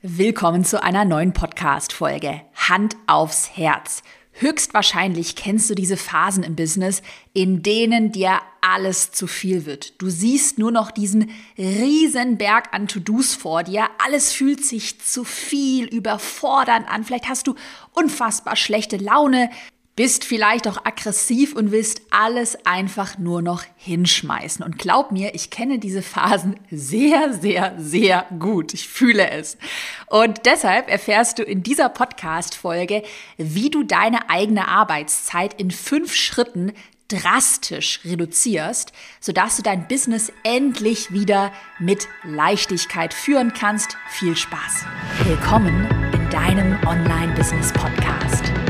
[0.00, 2.42] Willkommen zu einer neuen Podcast-Folge.
[2.54, 4.04] Hand aufs Herz.
[4.30, 10.00] Höchstwahrscheinlich kennst du diese Phasen im Business, in denen dir alles zu viel wird.
[10.00, 13.88] Du siehst nur noch diesen riesen Berg an To-Dos vor dir.
[13.98, 17.02] Alles fühlt sich zu viel überfordernd an.
[17.02, 17.56] Vielleicht hast du
[17.90, 19.50] unfassbar schlechte Laune
[19.98, 24.64] bist vielleicht auch aggressiv und willst alles einfach nur noch hinschmeißen.
[24.64, 28.74] Und glaub mir, ich kenne diese Phasen sehr, sehr, sehr gut.
[28.74, 29.58] Ich fühle es.
[30.06, 33.02] Und deshalb erfährst du in dieser Podcast-Folge,
[33.38, 36.74] wie du deine eigene Arbeitszeit in fünf Schritten
[37.08, 43.96] drastisch reduzierst, sodass du dein Business endlich wieder mit Leichtigkeit führen kannst.
[44.10, 44.84] Viel Spaß.
[45.24, 48.57] Willkommen in deinem Online-Business-Podcast.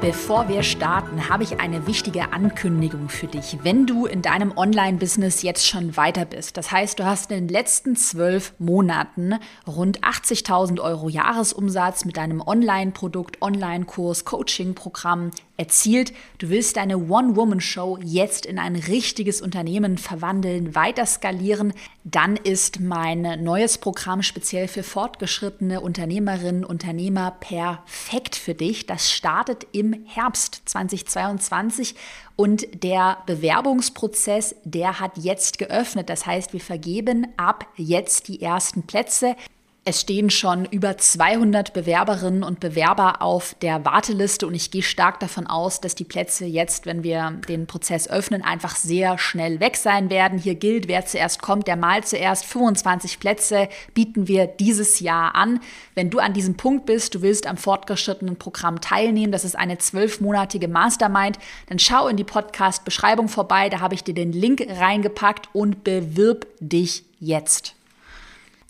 [0.00, 3.58] Bevor wir starten, habe ich eine wichtige Ankündigung für dich.
[3.64, 7.48] Wenn du in deinem Online-Business jetzt schon weiter bist, das heißt, du hast in den
[7.48, 9.34] letzten zwölf Monaten
[9.66, 18.46] rund 80.000 Euro Jahresumsatz mit deinem Online-Produkt, Online-Kurs, Coaching-Programm erzielt, du willst deine One-Woman-Show jetzt
[18.46, 25.82] in ein richtiges Unternehmen verwandeln, weiter skalieren, dann ist mein neues Programm speziell für fortgeschrittene
[25.82, 28.86] Unternehmerinnen, Unternehmer perfekt für dich.
[28.86, 31.94] Das startet im Herbst 2022
[32.36, 36.08] und der Bewerbungsprozess, der hat jetzt geöffnet.
[36.08, 39.36] Das heißt, wir vergeben ab jetzt die ersten Plätze.
[39.82, 45.20] Es stehen schon über 200 Bewerberinnen und Bewerber auf der Warteliste und ich gehe stark
[45.20, 49.76] davon aus, dass die Plätze jetzt, wenn wir den Prozess öffnen, einfach sehr schnell weg
[49.76, 50.38] sein werden.
[50.38, 52.44] Hier gilt, wer zuerst kommt, der mal zuerst.
[52.44, 55.60] 25 Plätze bieten wir dieses Jahr an.
[55.94, 59.78] Wenn du an diesem Punkt bist, du willst am fortgeschrittenen Programm teilnehmen, das ist eine
[59.78, 61.38] zwölfmonatige Mastermind,
[61.70, 66.46] dann schau in die Podcast-Beschreibung vorbei, da habe ich dir den Link reingepackt und bewirb
[66.60, 67.79] dich jetzt.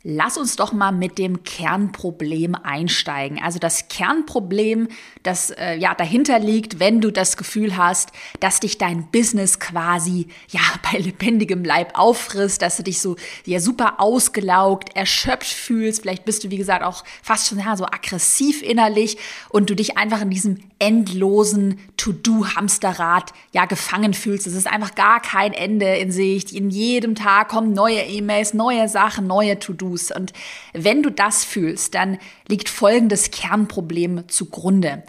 [0.02, 3.38] Lass uns doch mal mit dem Kernproblem einsteigen.
[3.42, 4.88] Also das Kernproblem,
[5.22, 8.10] das äh, ja dahinter liegt, wenn du das Gefühl hast,
[8.40, 10.60] dass dich dein Business quasi ja
[10.90, 16.00] bei lebendigem Leib auffrisst, dass du dich so ja super ausgelaugt, erschöpft fühlst.
[16.00, 19.18] Vielleicht bist du wie gesagt auch fast schon ja, so aggressiv innerlich
[19.50, 24.46] und du dich einfach in diesem endlosen To-Do-Hamsterrad ja gefangen fühlst.
[24.46, 26.52] Es ist einfach gar kein Ende in Sicht.
[26.52, 29.89] In jedem Tag kommen neue E-Mails, neue Sachen, neue To-Do.
[29.90, 30.10] To-Dos.
[30.10, 30.32] Und
[30.72, 32.18] wenn du das fühlst, dann
[32.48, 35.02] liegt folgendes Kernproblem zugrunde.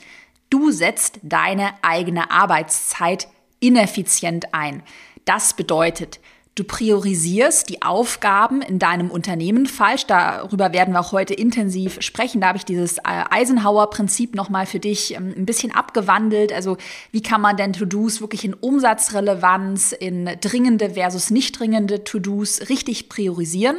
[0.50, 3.28] Du setzt deine eigene Arbeitszeit
[3.59, 4.84] ineffizient ein.
[5.25, 6.19] Das bedeutet,
[6.53, 10.06] Du priorisierst die Aufgaben in deinem Unternehmen falsch.
[10.06, 12.42] Darüber werden wir auch heute intensiv sprechen.
[12.42, 16.52] Da habe ich dieses äh, Eisenhower-Prinzip nochmal für dich ähm, ein bisschen abgewandelt.
[16.52, 16.75] Also
[17.13, 23.08] wie kann man denn To-Dos wirklich in Umsatzrelevanz, in dringende versus nicht dringende To-Dos richtig
[23.08, 23.78] priorisieren?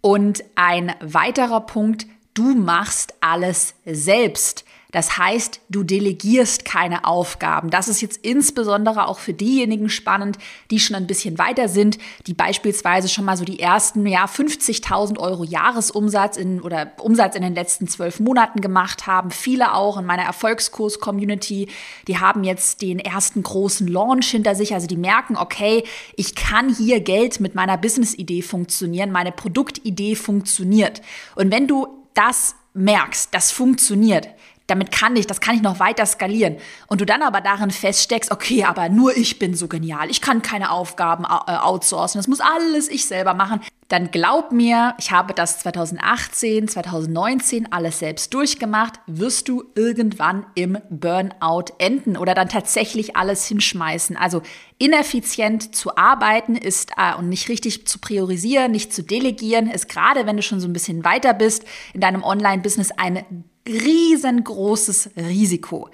[0.00, 4.64] Und ein weiterer Punkt, du machst alles selbst.
[4.92, 7.70] Das heißt, du delegierst keine Aufgaben.
[7.70, 10.38] Das ist jetzt insbesondere auch für diejenigen spannend,
[10.70, 15.18] die schon ein bisschen weiter sind, die beispielsweise schon mal so die ersten ja, 50.000
[15.18, 19.30] Euro Jahresumsatz in, oder Umsatz in den letzten zwölf Monaten gemacht haben.
[19.30, 21.68] Viele auch in meiner Erfolgskurs-Community,
[22.08, 24.74] die haben jetzt den ersten großen Launch hinter sich.
[24.74, 25.84] Also die merken, okay,
[26.16, 31.02] ich kann hier Geld mit meiner Business-Idee funktionieren, meine Produktidee funktioniert.
[31.34, 34.28] Und wenn du das merkst, das funktioniert,
[34.70, 36.56] damit kann ich, das kann ich noch weiter skalieren.
[36.86, 40.42] Und du dann aber darin feststeckst, okay, aber nur ich bin so genial, ich kann
[40.42, 43.60] keine Aufgaben äh, outsourcen, das muss alles ich selber machen.
[43.88, 50.78] Dann glaub mir, ich habe das 2018, 2019 alles selbst durchgemacht, wirst du irgendwann im
[50.90, 54.16] Burnout enden oder dann tatsächlich alles hinschmeißen.
[54.16, 54.42] Also
[54.78, 60.24] ineffizient zu arbeiten ist äh, und nicht richtig zu priorisieren, nicht zu delegieren, ist gerade,
[60.24, 65.90] wenn du schon so ein bisschen weiter bist in deinem Online-Business ein riesengroßes Risiko.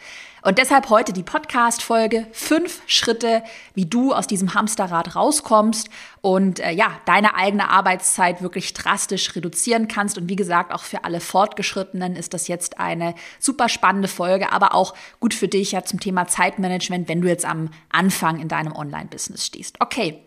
[0.46, 3.42] Und deshalb heute die Podcast-Folge: Fünf Schritte,
[3.74, 5.90] wie du aus diesem Hamsterrad rauskommst
[6.20, 10.16] und äh, ja, deine eigene Arbeitszeit wirklich drastisch reduzieren kannst.
[10.16, 14.72] Und wie gesagt, auch für alle Fortgeschrittenen ist das jetzt eine super spannende Folge, aber
[14.72, 18.72] auch gut für dich ja zum Thema Zeitmanagement, wenn du jetzt am Anfang in deinem
[18.72, 19.80] Online-Business stehst.
[19.80, 20.22] Okay.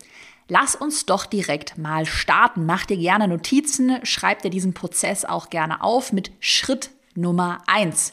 [0.52, 2.66] Lass uns doch direkt mal starten.
[2.66, 8.12] Mach dir gerne Notizen, schreib dir diesen Prozess auch gerne auf mit Schritt Nummer eins.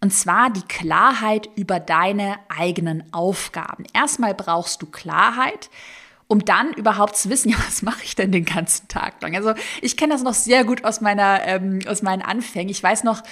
[0.00, 3.84] Und zwar die Klarheit über deine eigenen Aufgaben.
[3.92, 5.70] Erstmal brauchst du Klarheit
[6.28, 9.34] um dann überhaupt zu wissen, ja, was mache ich denn den ganzen Tag lang?
[9.34, 12.68] Also ich kenne das noch sehr gut aus meiner, ähm, aus meinen Anfängen.
[12.68, 13.22] Ich weiß noch,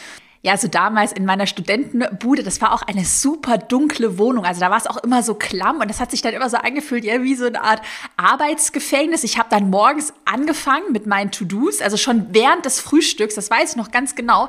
[0.47, 4.45] ja, so damals in meiner Studentenbude, das war auch eine super dunkle Wohnung.
[4.45, 6.57] Also da war es auch immer so klamm und das hat sich dann immer so
[6.57, 7.83] angefühlt, ja, wie so eine Art
[8.17, 9.25] Arbeitsgefängnis.
[9.25, 13.71] Ich habe dann morgens angefangen mit meinen To-Dos, also schon während des Frühstücks, das weiß
[13.71, 14.49] ich noch ganz genau.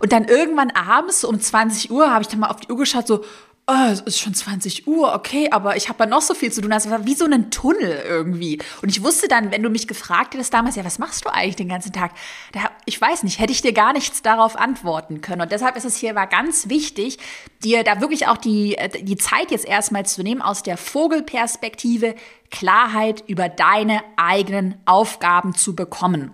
[0.00, 3.06] Und dann irgendwann abends um 20 Uhr habe ich dann mal auf die Uhr geschaut,
[3.06, 3.22] so,
[3.66, 6.60] oh, es ist schon 20 Uhr, okay, aber ich habe ja noch so viel zu
[6.60, 6.70] tun.
[6.70, 8.60] Das war wie so ein Tunnel irgendwie.
[8.82, 11.56] Und ich wusste dann, wenn du mich gefragt hättest damals, ja, was machst du eigentlich
[11.56, 12.12] den ganzen Tag?
[12.52, 15.40] Da, ich weiß nicht, hätte ich dir gar nichts darauf antworten können.
[15.40, 17.18] Und deshalb ist es hier war ganz wichtig,
[17.62, 22.14] dir da wirklich auch die, äh, die Zeit jetzt erstmal zu nehmen, aus der Vogelperspektive
[22.50, 26.32] Klarheit über deine eigenen Aufgaben zu bekommen.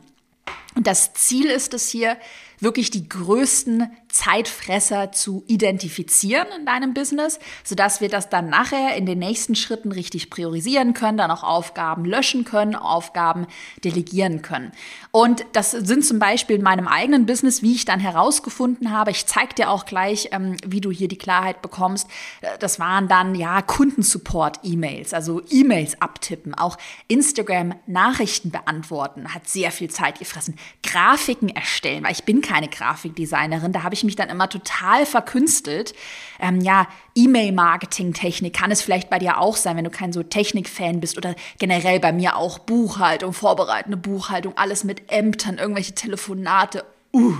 [0.74, 2.16] Und das Ziel ist es hier,
[2.60, 9.06] wirklich die größten Zeitfresser zu identifizieren in deinem Business, sodass wir das dann nachher in
[9.06, 13.46] den nächsten Schritten richtig priorisieren können, dann auch Aufgaben löschen können, Aufgaben
[13.84, 14.72] delegieren können.
[15.12, 19.10] Und das sind zum Beispiel in meinem eigenen Business, wie ich dann herausgefunden habe.
[19.10, 22.08] Ich zeige dir auch gleich, ähm, wie du hier die Klarheit bekommst.
[22.40, 26.76] Äh, das waren dann ja Kundensupport-E-Mails, also E-Mails abtippen, auch
[27.08, 30.56] Instagram-Nachrichten beantworten, hat sehr viel Zeit gefressen.
[30.82, 35.94] Grafiken erstellen, weil ich bin keine Grafikdesignerin, da habe ich mich dann immer total verkünstelt.
[36.38, 41.00] Ähm, ja, E-Mail-Marketing-Technik kann es vielleicht bei dir auch sein, wenn du kein so Technik-Fan
[41.00, 46.84] bist oder generell bei mir auch Buchhaltung, vorbereitende Buchhaltung, alles mit Ämtern, irgendwelche Telefonate.
[47.12, 47.34] Uh,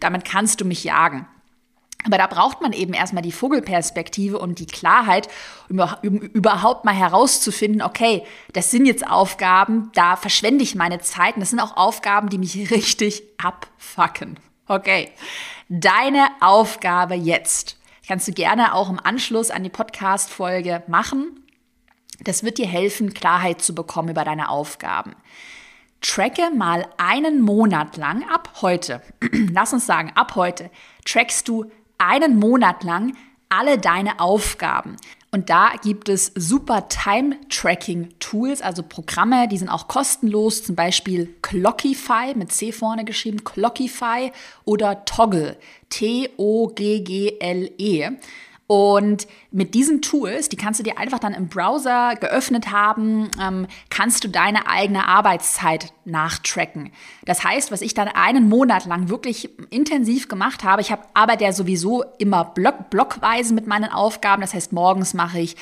[0.00, 1.26] damit kannst du mich jagen.
[2.04, 5.28] Aber da braucht man eben erstmal die Vogelperspektive und die Klarheit,
[5.70, 11.40] um, überhaupt mal herauszufinden, okay, das sind jetzt Aufgaben, da verschwende ich meine Zeit und
[11.40, 14.38] das sind auch Aufgaben, die mich richtig abfacken.
[14.66, 15.10] Okay,
[15.68, 17.78] deine Aufgabe jetzt.
[18.08, 21.44] Kannst du gerne auch im Anschluss an die Podcast-Folge machen.
[22.20, 25.16] Das wird dir helfen, Klarheit zu bekommen über deine Aufgaben.
[26.00, 29.02] Tracke mal einen Monat lang ab heute.
[29.52, 30.70] Lass uns sagen, ab heute
[31.04, 33.14] trackst du einen Monat lang
[33.50, 34.96] alle deine Aufgaben.
[35.30, 38.23] Und da gibt es super Time-Tracking-Tools,
[38.62, 44.32] also Programme, die sind auch kostenlos, zum Beispiel Clockify mit C vorne geschrieben, Clockify
[44.64, 45.56] oder Toggle,
[45.90, 46.50] T-O-G-G-L-E.
[48.66, 53.66] Und mit diesen Tools, die kannst du dir einfach dann im Browser geöffnet haben, ähm,
[53.90, 56.90] kannst du deine eigene Arbeitszeit nachtracken.
[57.26, 61.44] Das heißt, was ich dann einen Monat lang wirklich intensiv gemacht habe, ich habe arbeite
[61.44, 64.40] ja sowieso immer block, blockweise mit meinen Aufgaben.
[64.40, 65.56] Das heißt, morgens mache ich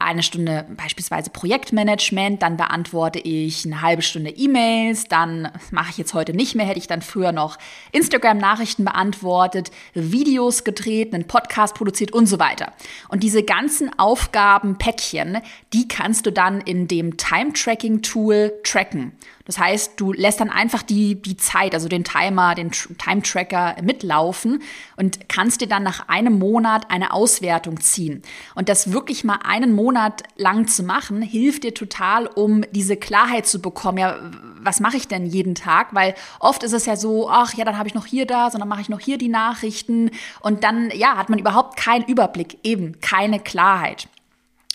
[0.00, 6.14] eine Stunde beispielsweise Projektmanagement, dann beantworte ich eine halbe Stunde E-Mails, dann mache ich jetzt
[6.14, 7.58] heute nicht mehr, hätte ich dann früher noch
[7.90, 12.72] Instagram-Nachrichten beantwortet, Videos gedreht, einen Podcast produziert und so weiter.
[13.08, 15.38] Und diese ganzen Aufgabenpäckchen,
[15.72, 19.12] die kannst du dann in dem Time-Tracking-Tool tracken.
[19.48, 24.62] Das heißt, du lässt dann einfach die, die Zeit, also den Timer, den Time-Tracker mitlaufen
[24.96, 28.20] und kannst dir dann nach einem Monat eine Auswertung ziehen.
[28.54, 33.46] Und das wirklich mal einen Monat lang zu machen, hilft dir total, um diese Klarheit
[33.46, 33.98] zu bekommen.
[33.98, 34.16] Ja,
[34.60, 35.94] was mache ich denn jeden Tag?
[35.94, 38.68] Weil oft ist es ja so, ach ja, dann habe ich noch hier da, sondern
[38.68, 43.00] mache ich noch hier die Nachrichten und dann, ja, hat man überhaupt keinen Überblick, eben
[43.00, 44.08] keine Klarheit.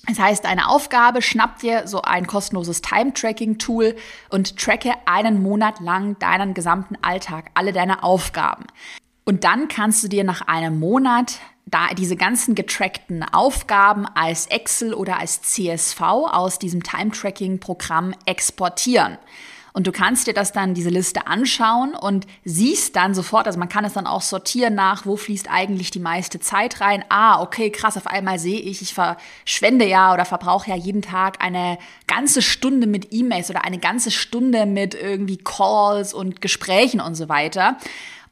[0.07, 3.95] Das heißt, eine Aufgabe, schnapp dir so ein kostenloses Time-Tracking-Tool
[4.30, 8.65] und tracke einen Monat lang deinen gesamten Alltag, alle deine Aufgaben.
[9.24, 14.93] Und dann kannst du dir nach einem Monat da diese ganzen getrackten Aufgaben als Excel
[14.93, 19.17] oder als CSV aus diesem Time-Tracking-Programm exportieren.
[19.75, 23.70] Und du kannst dir das dann, diese Liste anschauen und siehst dann sofort, also man
[23.70, 27.03] kann es dann auch sortieren nach, wo fließt eigentlich die meiste Zeit rein.
[27.10, 31.43] Ah, okay, krass, auf einmal sehe ich, ich verschwende ja oder verbrauche ja jeden Tag
[31.43, 37.15] eine ganze Stunde mit E-Mails oder eine ganze Stunde mit irgendwie Calls und Gesprächen und
[37.15, 37.77] so weiter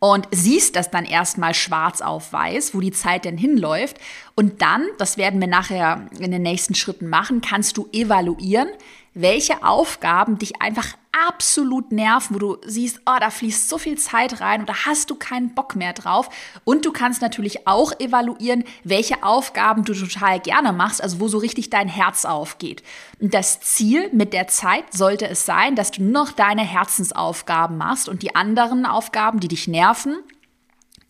[0.03, 3.97] und siehst das dann erstmal schwarz auf weiß, wo die Zeit denn hinläuft.
[4.33, 8.69] Und dann, das werden wir nachher in den nächsten Schritten machen, kannst du evaluieren,
[9.13, 10.95] welche Aufgaben dich einfach
[11.27, 15.09] absolut nerven, wo du siehst, oh, da fließt so viel Zeit rein und da hast
[15.09, 16.29] du keinen Bock mehr drauf.
[16.63, 21.37] Und du kannst natürlich auch evaluieren, welche Aufgaben du total gerne machst, also wo so
[21.37, 22.83] richtig dein Herz aufgeht.
[23.19, 28.07] Und das Ziel mit der Zeit sollte es sein, dass du noch deine Herzensaufgaben machst
[28.07, 30.17] und die anderen Aufgaben, die dich nerven,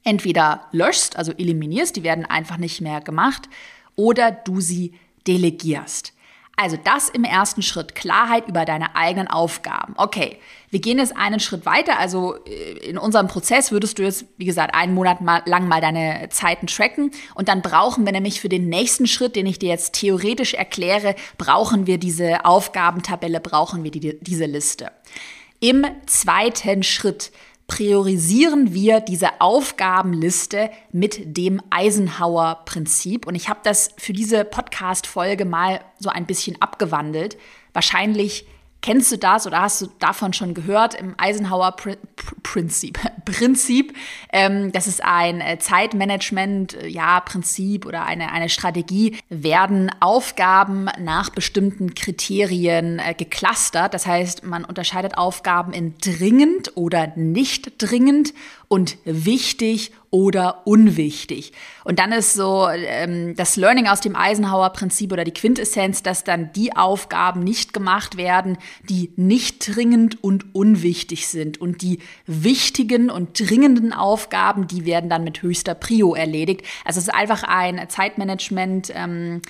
[0.03, 3.49] entweder löschst, also eliminierst, die werden einfach nicht mehr gemacht,
[3.95, 4.93] oder du sie
[5.27, 6.13] delegierst.
[6.55, 9.93] Also das im ersten Schritt, Klarheit über deine eigenen Aufgaben.
[9.97, 10.37] Okay,
[10.69, 11.99] wir gehen jetzt einen Schritt weiter.
[11.99, 16.29] Also äh, in unserem Prozess würdest du jetzt, wie gesagt, einen Monat lang mal deine
[16.29, 19.93] Zeiten tracken und dann brauchen wir nämlich für den nächsten Schritt, den ich dir jetzt
[19.93, 24.91] theoretisch erkläre, brauchen wir diese Aufgabentabelle, brauchen wir die, diese Liste.
[25.59, 27.31] Im zweiten Schritt
[27.71, 33.25] priorisieren wir diese Aufgabenliste mit dem Eisenhower-Prinzip.
[33.25, 37.37] Und ich habe das für diese Podcast-Folge mal so ein bisschen abgewandelt.
[37.71, 38.45] Wahrscheinlich
[38.81, 41.75] Kennst du das oder hast du davon schon gehört im Eisenhower
[42.41, 42.99] Prinzip?
[43.25, 43.95] Prinzip,
[44.33, 50.89] ähm, das ist ein äh, Zeitmanagement, äh, ja, Prinzip oder eine, eine Strategie, werden Aufgaben
[50.99, 53.93] nach bestimmten Kriterien äh, geclustert.
[53.93, 58.33] Das heißt, man unterscheidet Aufgaben in dringend oder nicht dringend
[58.67, 61.53] und wichtig oder unwichtig.
[61.85, 66.51] Und dann ist so ähm, das Learning aus dem Eisenhower-Prinzip oder die Quintessenz, dass dann
[66.53, 68.57] die Aufgaben nicht gemacht werden,
[68.89, 71.61] die nicht dringend und unwichtig sind.
[71.61, 76.65] Und die wichtigen und dringenden Aufgaben, die werden dann mit höchster Prio erledigt.
[76.83, 78.91] Also es ist einfach ein Zeitmanagement.
[78.93, 79.41] Ähm,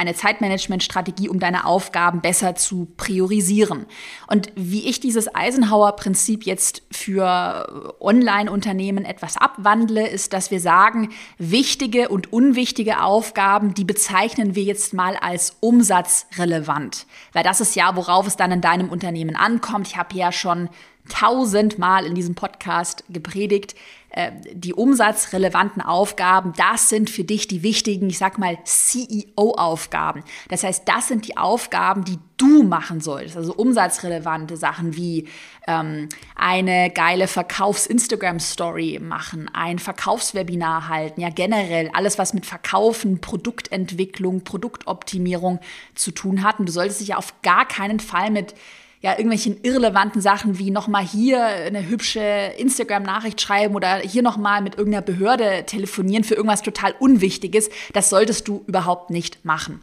[0.00, 3.84] eine Zeitmanagementstrategie, um deine Aufgaben besser zu priorisieren.
[4.28, 12.08] Und wie ich dieses Eisenhower-Prinzip jetzt für Online-Unternehmen etwas abwandle, ist, dass wir sagen, wichtige
[12.08, 17.06] und unwichtige Aufgaben, die bezeichnen wir jetzt mal als umsatzrelevant.
[17.34, 19.86] Weil das ist ja, worauf es dann in deinem Unternehmen ankommt.
[19.86, 20.70] Ich habe ja schon
[21.10, 23.74] tausendmal in diesem Podcast gepredigt,
[24.10, 30.24] äh, die umsatzrelevanten Aufgaben, das sind für dich die wichtigen, ich sag mal, CEO-Aufgaben.
[30.48, 33.36] Das heißt, das sind die Aufgaben, die du machen solltest.
[33.36, 35.28] Also umsatzrelevante Sachen wie
[35.68, 44.42] ähm, eine geile Verkaufs-Instagram-Story machen, ein Verkaufswebinar halten, ja generell alles, was mit Verkaufen, Produktentwicklung,
[44.42, 45.60] Produktoptimierung
[45.94, 46.58] zu tun hat.
[46.58, 48.54] Und du solltest dich ja auf gar keinen Fall mit
[49.02, 52.20] ja, irgendwelchen irrelevanten Sachen wie nochmal hier eine hübsche
[52.58, 58.46] Instagram-Nachricht schreiben oder hier nochmal mit irgendeiner Behörde telefonieren für irgendwas total Unwichtiges, das solltest
[58.46, 59.80] du überhaupt nicht machen.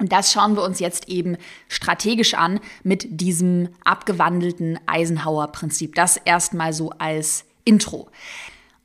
[0.00, 1.36] Und das schauen wir uns jetzt eben
[1.68, 5.94] strategisch an mit diesem abgewandelten Eisenhower-Prinzip.
[5.94, 8.08] Das erstmal so als Intro.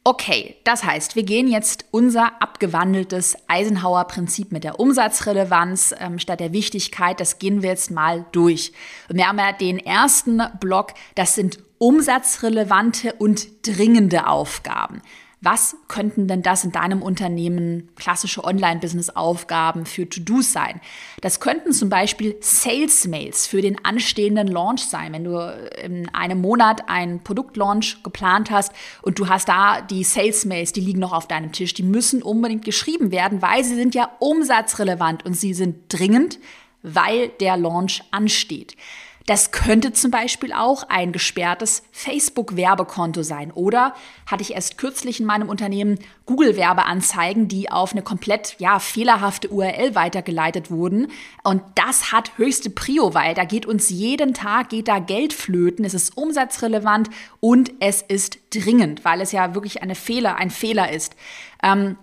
[0.07, 6.53] Okay, das heißt, wir gehen jetzt unser abgewandeltes Eisenhower-Prinzip mit der Umsatzrelevanz ähm, statt der
[6.53, 8.71] Wichtigkeit, das gehen wir jetzt mal durch.
[9.09, 15.01] Und wir haben ja den ersten Block, das sind umsatzrelevante und dringende Aufgaben.
[15.45, 20.81] Was könnten denn das in deinem Unternehmen klassische Online-Business-Aufgaben für To-Dos sein?
[21.21, 25.13] Das könnten zum Beispiel Sales-Mails für den anstehenden Launch sein.
[25.13, 25.37] Wenn du
[25.83, 28.71] in einem Monat einen Produktlaunch geplant hast
[29.03, 32.65] und du hast da die Sales-Mails, die liegen noch auf deinem Tisch, die müssen unbedingt
[32.65, 36.39] geschrieben werden, weil sie sind ja umsatzrelevant und sie sind dringend,
[36.81, 38.75] weil der Launch ansteht.
[39.25, 43.51] Das könnte zum Beispiel auch ein gesperrtes Facebook-Werbekonto sein.
[43.51, 43.95] Oder
[44.27, 49.95] hatte ich erst kürzlich in meinem Unternehmen Google-Werbeanzeigen, die auf eine komplett ja, fehlerhafte URL
[49.95, 51.07] weitergeleitet wurden.
[51.43, 55.85] Und das hat höchste Prio, weil da geht uns jeden Tag geht da Geld flöten.
[55.85, 60.91] Es ist umsatzrelevant und es ist dringend, weil es ja wirklich eine Fehler, ein Fehler
[60.91, 61.15] ist.
[61.63, 61.97] Ähm,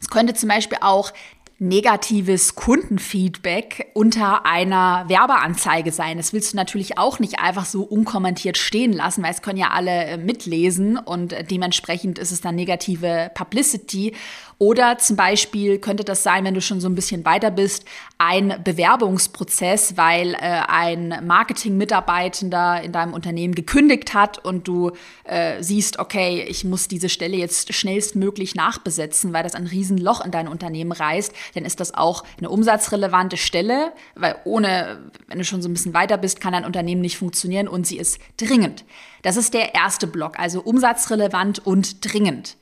[0.00, 1.12] es könnte zum Beispiel auch
[1.60, 6.16] negatives Kundenfeedback unter einer Werbeanzeige sein.
[6.16, 9.68] Das willst du natürlich auch nicht einfach so unkommentiert stehen lassen, weil es können ja
[9.68, 14.14] alle äh, mitlesen und äh, dementsprechend ist es dann negative Publicity.
[14.62, 17.86] Oder zum Beispiel könnte das sein, wenn du schon so ein bisschen weiter bist,
[18.18, 24.90] ein Bewerbungsprozess, weil äh, ein Marketing-Mitarbeitender in deinem Unternehmen gekündigt hat und du
[25.24, 30.30] äh, siehst, okay, ich muss diese Stelle jetzt schnellstmöglich nachbesetzen, weil das ein Riesenloch in
[30.30, 35.62] dein Unternehmen reißt, dann ist das auch eine umsatzrelevante Stelle, weil ohne, wenn du schon
[35.62, 38.84] so ein bisschen weiter bist, kann dein Unternehmen nicht funktionieren und sie ist dringend.
[39.22, 42.58] Das ist der erste Block, also umsatzrelevant und dringend.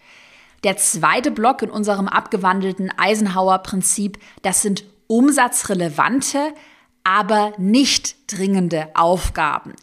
[0.64, 6.52] Der zweite Block in unserem abgewandelten Eisenhower-Prinzip, das sind umsatzrelevante,
[7.04, 9.74] aber nicht dringende Aufgaben.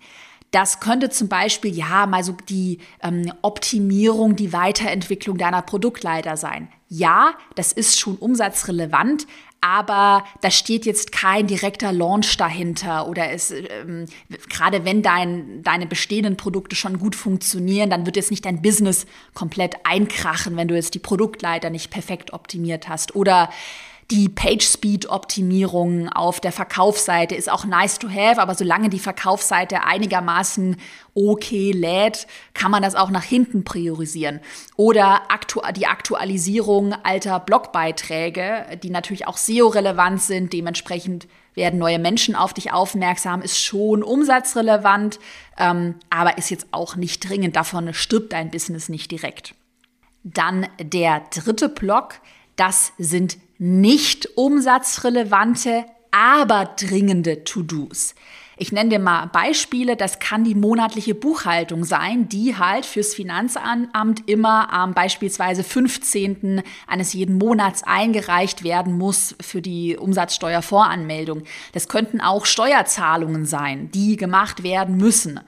[0.51, 6.69] Das könnte zum Beispiel ja mal so die ähm, Optimierung, die Weiterentwicklung deiner Produktleiter sein.
[6.87, 9.27] Ja, das ist schon umsatzrelevant,
[9.65, 14.05] aber da steht jetzt kein direkter Launch dahinter oder es, ähm,
[14.47, 19.07] gerade wenn dein, deine bestehenden Produkte schon gut funktionieren, dann wird jetzt nicht dein Business
[19.33, 23.15] komplett einkrachen, wenn du jetzt die Produktleiter nicht perfekt optimiert hast.
[23.15, 23.49] Oder
[24.11, 30.77] Die Page-Speed-Optimierung auf der Verkaufsseite ist auch nice to have, aber solange die Verkaufsseite einigermaßen
[31.15, 34.41] okay lädt, kann man das auch nach hinten priorisieren.
[34.75, 42.35] Oder aktu die Aktualisierung alter Blogbeiträge, die natürlich auch SEO-relevant sind, dementsprechend werden neue Menschen
[42.35, 45.19] auf dich aufmerksam, ist schon umsatzrelevant,
[45.57, 47.55] ähm, aber ist jetzt auch nicht dringend.
[47.55, 49.55] Davon stirbt dein Business nicht direkt.
[50.23, 52.15] Dann der dritte Block,
[52.55, 58.15] das sind nicht umsatzrelevante, aber dringende To-Dos.
[58.57, 59.97] Ich nenne dir mal Beispiele.
[59.97, 66.61] Das kann die monatliche Buchhaltung sein, die halt fürs Finanzamt immer am beispielsweise 15.
[66.87, 71.43] eines jeden Monats eingereicht werden muss für die Umsatzsteuervoranmeldung.
[71.73, 75.41] Das könnten auch Steuerzahlungen sein, die gemacht werden müssen.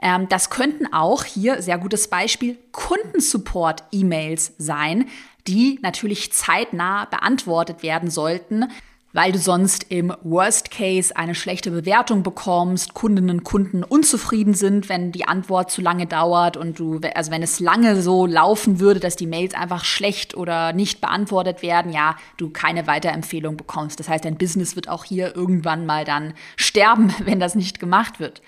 [0.00, 5.06] Ähm, das könnten auch hier, sehr gutes Beispiel, Kundensupport-E-Mails sein,
[5.46, 8.66] die natürlich zeitnah beantwortet werden sollten
[9.14, 14.88] weil du sonst im Worst Case eine schlechte Bewertung bekommst, Kundinnen und Kunden unzufrieden sind,
[14.88, 18.98] wenn die Antwort zu lange dauert und du, also wenn es lange so laufen würde,
[18.98, 24.00] dass die Mails einfach schlecht oder nicht beantwortet werden, ja, du keine Weiterempfehlung bekommst.
[24.00, 28.18] Das heißt, dein Business wird auch hier irgendwann mal dann sterben, wenn das nicht gemacht
[28.18, 28.42] wird.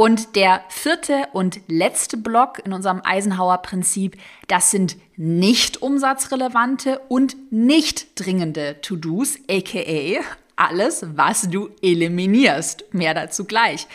[0.00, 8.06] Und der vierte und letzte Block in unserem Eisenhower-Prinzip, das sind nicht umsatzrelevante und nicht
[8.14, 10.20] dringende To-Dos, aka
[10.54, 12.94] alles, was du eliminierst.
[12.94, 13.88] Mehr dazu gleich.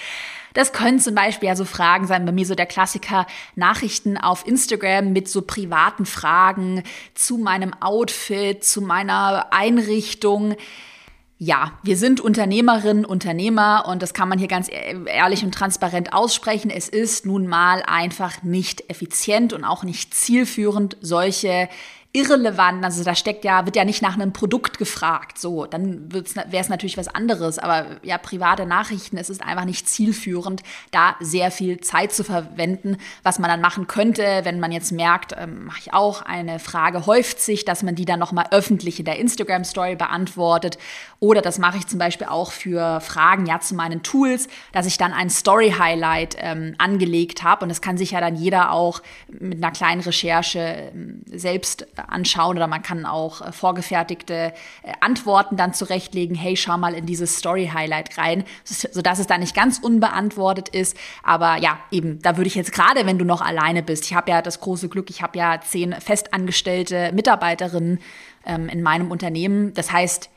[0.53, 4.45] Das können zum Beispiel ja so Fragen sein, bei mir so der Klassiker Nachrichten auf
[4.45, 6.83] Instagram mit so privaten Fragen
[7.13, 10.57] zu meinem Outfit, zu meiner Einrichtung
[11.37, 16.13] ja, wir sind Unternehmerinnen, Unternehmer und das kann man hier ganz e-, ehrlich und transparent
[16.13, 16.69] aussprechen.
[16.69, 21.69] Es ist nun mal einfach nicht effizient und auch nicht zielführend, solche
[22.15, 22.85] irrelevant.
[22.85, 25.39] Also da steckt ja, wird ja nicht nach einem Produkt gefragt.
[25.39, 27.57] So, dann wäre es natürlich was anderes.
[27.57, 32.97] Aber ja, private Nachrichten, es ist einfach nicht zielführend, da sehr viel Zeit zu verwenden,
[33.23, 37.07] was man dann machen könnte, wenn man jetzt merkt, ähm, mache ich auch, eine Frage
[37.07, 40.77] häuft sich, dass man die dann nochmal öffentlich in der Instagram-Story beantwortet.
[41.19, 44.99] Oder das mache ich zum Beispiel auch für Fragen ja zu meinen Tools, dass ich
[44.99, 47.63] dann ein Story-Highlight ähm, angelegt habe.
[47.63, 52.57] Und das kann sich ja dann jeder auch mit einer kleinen Recherche ähm, selbst anschauen
[52.57, 56.35] oder man kann auch äh, vorgefertigte äh, Antworten dann zurechtlegen.
[56.35, 60.97] Hey, schau mal in dieses Story-Highlight rein, sodass es da nicht ganz unbeantwortet ist.
[61.23, 64.31] Aber ja, eben, da würde ich jetzt gerade, wenn du noch alleine bist, ich habe
[64.31, 67.99] ja das große Glück, ich habe ja zehn festangestellte Mitarbeiterinnen
[68.45, 69.73] ähm, in meinem Unternehmen.
[69.73, 70.29] Das heißt,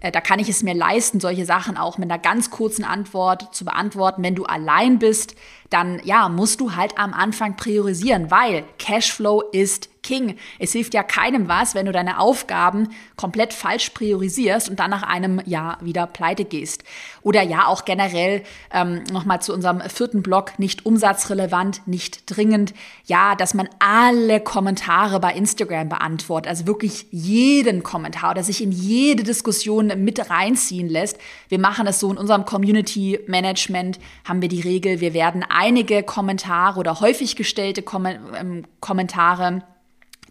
[0.00, 3.54] äh, da kann ich es mir leisten, solche Sachen auch mit einer ganz kurzen Antwort
[3.54, 4.22] zu beantworten.
[4.22, 5.34] Wenn du allein bist,
[5.74, 10.36] dann ja, musst du halt am Anfang priorisieren, weil Cashflow ist King.
[10.60, 15.02] Es hilft ja keinem was, wenn du deine Aufgaben komplett falsch priorisierst und dann nach
[15.02, 16.84] einem Jahr wieder pleite gehst.
[17.22, 22.74] Oder ja, auch generell ähm, nochmal zu unserem vierten Block, nicht umsatzrelevant, nicht dringend.
[23.06, 28.72] Ja, dass man alle Kommentare bei Instagram beantwortet, also wirklich jeden Kommentar oder sich in
[28.72, 31.18] jede Diskussion mit reinziehen lässt.
[31.48, 36.02] Wir machen es so in unserem Community Management, haben wir die Regel, wir werden einige
[36.02, 39.62] Kommentare oder häufig gestellte Kom ähm, Kommentare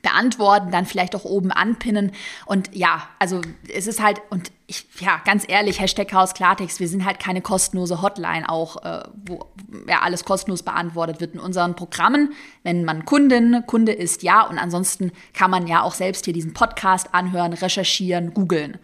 [0.04, 2.12] beantworten, dann vielleicht auch oben anpinnen.
[2.46, 3.42] Und ja, also
[3.74, 7.42] es ist halt, und ich, ja, ganz ehrlich, Hashtag Haus Klartext, wir sind halt keine
[7.42, 9.46] kostenlose Hotline auch, äh, wo
[9.88, 12.34] ja alles kostenlos beantwortet wird in unseren Programmen.
[12.64, 14.46] Wenn man Kundin, Kunde ist, ja.
[14.46, 18.78] Und ansonsten kann man ja auch selbst hier diesen Podcast anhören, recherchieren, googeln.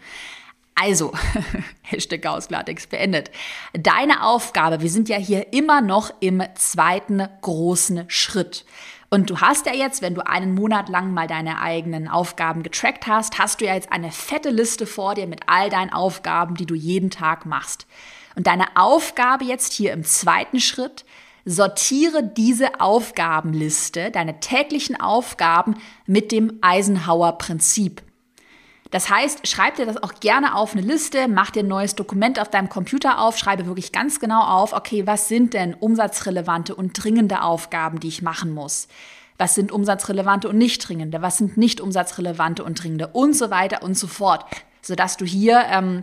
[0.82, 1.12] Also,
[1.82, 3.30] Hashtag Chaos beendet.
[3.74, 8.64] Deine Aufgabe, wir sind ja hier immer noch im zweiten großen Schritt.
[9.10, 13.06] Und du hast ja jetzt, wenn du einen Monat lang mal deine eigenen Aufgaben getrackt
[13.06, 16.66] hast, hast du ja jetzt eine fette Liste vor dir mit all deinen Aufgaben, die
[16.66, 17.86] du jeden Tag machst.
[18.34, 21.04] Und deine Aufgabe jetzt hier im zweiten Schritt,
[21.44, 25.74] sortiere diese Aufgabenliste, deine täglichen Aufgaben
[26.06, 28.02] mit dem Eisenhower Prinzip.
[28.90, 32.40] Das heißt, schreib dir das auch gerne auf eine Liste, mach dir ein neues Dokument
[32.40, 36.92] auf deinem Computer auf, schreibe wirklich ganz genau auf, okay, was sind denn umsatzrelevante und
[36.92, 38.88] dringende Aufgaben, die ich machen muss?
[39.38, 41.22] Was sind umsatzrelevante und nicht dringende?
[41.22, 43.06] Was sind nicht umsatzrelevante und dringende?
[43.08, 44.44] Und so weiter und so fort.
[44.82, 46.02] Sodass du hier ähm,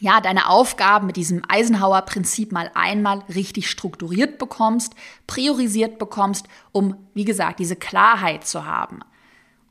[0.00, 4.94] ja, deine Aufgaben mit diesem Eisenhower-Prinzip mal einmal richtig strukturiert bekommst,
[5.26, 9.00] priorisiert bekommst, um, wie gesagt, diese Klarheit zu haben.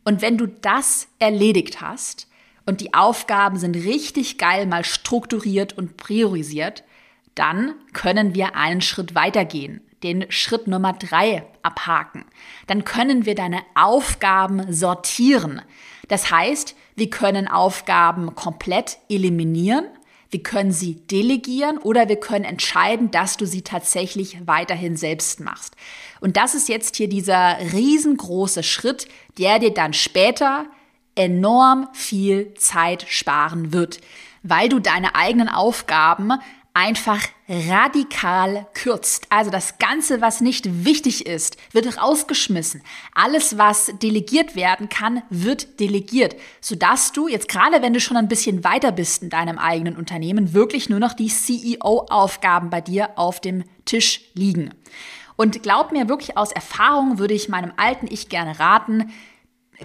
[0.06, 2.28] Und wenn du das erledigt hast,
[2.66, 6.84] und die Aufgaben sind richtig geil mal strukturiert und priorisiert,
[7.36, 9.82] dann können wir einen Schritt weitergehen.
[10.04, 12.26] den Schritt Nummer drei abhaken.
[12.68, 15.62] Dann können wir deine Aufgaben sortieren.
[16.10, 19.86] Das heißt, wir können Aufgaben komplett eliminieren,
[20.30, 25.76] wir können sie delegieren oder wir können entscheiden, dass du sie tatsächlich weiterhin selbst machst.
[26.22, 30.66] Und das ist jetzt hier dieser riesengroße Schritt, der dir dann später
[31.16, 34.00] enorm viel Zeit sparen wird,
[34.42, 36.34] weil du deine eigenen Aufgaben
[36.74, 39.28] einfach radikal kürzt.
[39.30, 42.82] Also das Ganze, was nicht wichtig ist, wird rausgeschmissen.
[43.14, 48.28] Alles, was delegiert werden kann, wird delegiert, sodass du jetzt gerade, wenn du schon ein
[48.28, 53.40] bisschen weiter bist in deinem eigenen Unternehmen, wirklich nur noch die CEO-Aufgaben bei dir auf
[53.40, 54.72] dem Tisch liegen.
[55.36, 59.12] Und glaub mir wirklich aus Erfahrung würde ich meinem alten Ich gerne raten,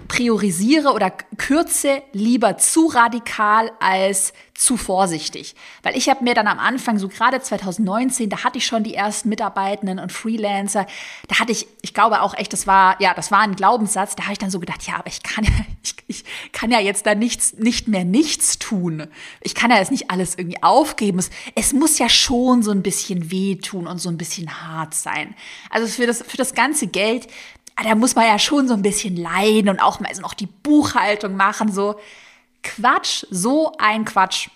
[0.07, 5.55] priorisiere oder kürze lieber zu radikal als zu vorsichtig.
[5.83, 8.93] Weil ich habe mir dann am Anfang, so gerade 2019, da hatte ich schon die
[8.93, 10.85] ersten Mitarbeitenden und Freelancer,
[11.29, 14.23] da hatte ich, ich glaube auch echt, das war, ja, das war ein Glaubenssatz, da
[14.23, 15.51] habe ich dann so gedacht, ja, aber ich kann ja,
[15.83, 19.07] ich, ich kann ja jetzt da nichts, nicht mehr nichts tun.
[19.39, 21.19] Ich kann ja jetzt nicht alles irgendwie aufgeben.
[21.19, 25.35] Es, es muss ja schon so ein bisschen wehtun und so ein bisschen hart sein.
[25.69, 27.27] Also für das, für das ganze Geld,
[27.83, 30.47] da muss man ja schon so ein bisschen leiden und auch mal so noch die
[30.47, 31.95] Buchhaltung machen, so
[32.63, 34.49] Quatsch, so ein Quatsch.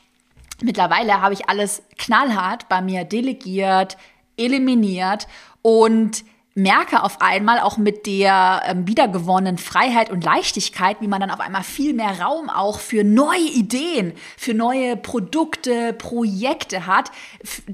[0.62, 3.98] Mittlerweile habe ich alles knallhart bei mir delegiert,
[4.38, 5.28] eliminiert
[5.62, 6.24] und
[6.56, 11.40] merke auf einmal auch mit der ähm, wiedergewonnenen Freiheit und Leichtigkeit, wie man dann auf
[11.40, 17.12] einmal viel mehr Raum auch für neue Ideen, für neue Produkte, Projekte hat,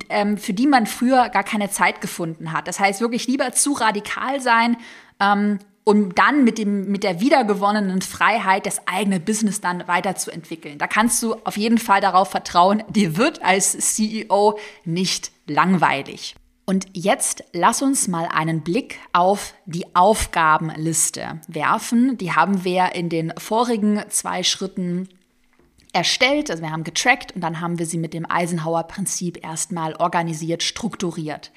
[0.10, 2.68] ähm, für die man früher gar keine Zeit gefunden hat.
[2.68, 4.78] Das heißt wirklich lieber zu radikal sein
[5.20, 10.78] ähm, um dann mit, dem, mit der wiedergewonnenen Freiheit das eigene Business dann weiterzuentwickeln.
[10.78, 16.36] Da kannst du auf jeden Fall darauf vertrauen, dir wird als CEO nicht langweilig.
[16.66, 22.20] Und jetzt lass uns mal einen Blick auf die Aufgabenliste werfen.
[22.20, 25.10] Die haben wir in den vorigen zwei Schritten
[25.92, 30.62] erstellt, also wir haben getrackt und dann haben wir sie mit dem Eisenhower-Prinzip erstmal organisiert,
[30.62, 31.52] strukturiert.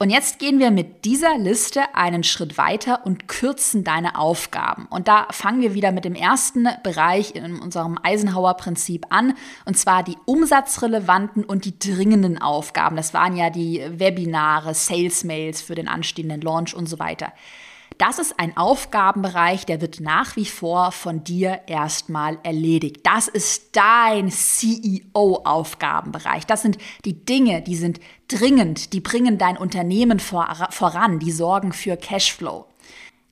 [0.00, 4.86] Und jetzt gehen wir mit dieser Liste einen Schritt weiter und kürzen deine Aufgaben.
[4.90, 9.34] Und da fangen wir wieder mit dem ersten Bereich in unserem Eisenhower-Prinzip an,
[9.64, 12.94] und zwar die umsatzrelevanten und die dringenden Aufgaben.
[12.94, 17.32] Das waren ja die Webinare, Sales-Mails für den anstehenden Launch und so weiter.
[17.98, 23.00] Das ist ein Aufgabenbereich, der wird nach wie vor von dir erstmal erledigt.
[23.02, 26.46] Das ist dein CEO-Aufgabenbereich.
[26.46, 31.96] Das sind die Dinge, die sind dringend, die bringen dein Unternehmen voran, die sorgen für
[31.96, 32.66] Cashflow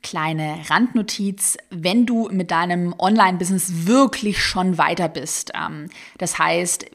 [0.06, 5.50] kleine Randnotiz, wenn du mit deinem Online-Business wirklich schon weiter bist.
[5.52, 5.88] Ähm,
[6.18, 6.86] das heißt,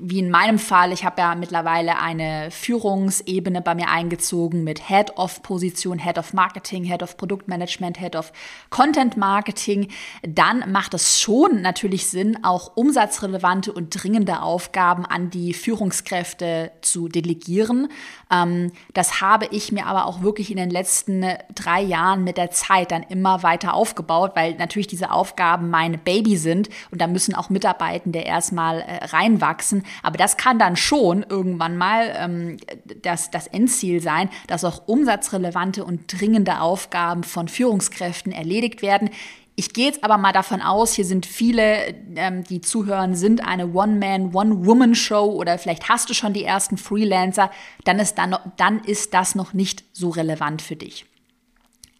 [0.00, 5.16] wie in meinem Fall, ich habe ja mittlerweile eine Führungsebene bei mir eingezogen mit Head
[5.16, 8.32] of Position, Head of Marketing, Head of Produktmanagement, Head of
[8.70, 9.86] Content Marketing,
[10.22, 17.06] dann macht es schon natürlich Sinn, auch umsatzrelevante und dringende Aufgaben an die Führungskräfte zu
[17.06, 17.86] delegieren.
[18.30, 22.50] Ähm, das habe ich mir aber auch wirklich in den letzten drei Jahren mit der
[22.50, 27.34] Zeit dann immer weiter aufgebaut, weil natürlich diese Aufgaben mein Baby sind und da müssen
[27.34, 29.84] auch Mitarbeitende erstmal äh, reinwachsen.
[30.02, 32.56] Aber das kann dann schon irgendwann mal ähm,
[33.02, 39.10] das, das Endziel sein, dass auch umsatzrelevante und dringende Aufgaben von Führungskräften erledigt werden.
[39.58, 43.66] Ich gehe jetzt aber mal davon aus, hier sind viele, ähm, die zuhören, sind eine
[43.66, 47.50] One-Man, One-Woman-Show oder vielleicht hast du schon die ersten Freelancer,
[47.82, 51.06] dann ist, dann, dann ist das noch nicht so relevant für dich.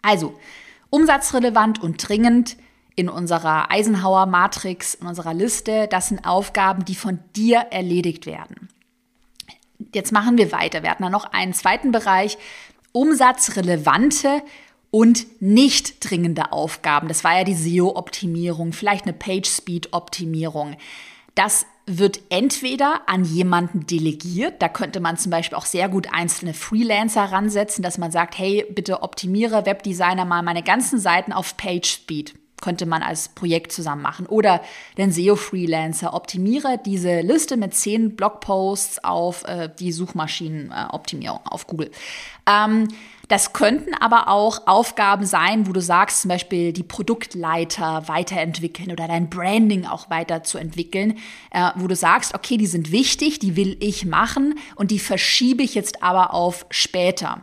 [0.03, 0.39] Also,
[0.91, 2.57] umsatzrelevant und dringend
[2.95, 8.69] in unserer Eisenhower-Matrix, in unserer Liste, das sind Aufgaben, die von dir erledigt werden.
[9.93, 10.85] Jetzt machen wir weiter.
[10.85, 12.39] Wir hatten da noch einen zweiten Bereich,
[12.93, 14.43] umsatzrelevante
[14.91, 17.09] und nicht dringende Aufgaben.
[17.09, 20.77] Das war ja die SEO-Optimierung, vielleicht eine Page-Speed-Optimierung.
[21.35, 26.53] Das wird entweder an jemanden delegiert, da könnte man zum Beispiel auch sehr gut einzelne
[26.53, 32.35] Freelancer ransetzen, dass man sagt, hey, bitte optimiere Webdesigner mal meine ganzen Seiten auf PageSpeed.
[32.61, 34.27] Könnte man als Projekt zusammen machen.
[34.27, 34.61] Oder
[34.97, 41.91] den SEO-Freelancer, optimiere diese Liste mit zehn Blogposts auf äh, die Suchmaschinenoptimierung auf Google.
[42.47, 42.89] Ähm,
[43.29, 49.07] das könnten aber auch Aufgaben sein, wo du sagst, zum Beispiel die Produktleiter weiterentwickeln oder
[49.07, 51.19] dein Branding auch weiterzuentwickeln,
[51.51, 55.63] äh, wo du sagst, okay, die sind wichtig, die will ich machen und die verschiebe
[55.63, 57.43] ich jetzt aber auf später.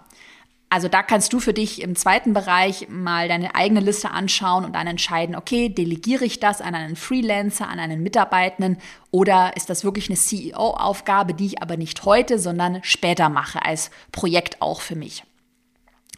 [0.69, 4.73] Also da kannst du für dich im zweiten Bereich mal deine eigene Liste anschauen und
[4.73, 8.77] dann entscheiden, okay, delegiere ich das an einen Freelancer, an einen Mitarbeitenden
[9.11, 13.91] oder ist das wirklich eine CEO-Aufgabe, die ich aber nicht heute, sondern später mache als
[14.11, 15.23] Projekt auch für mich.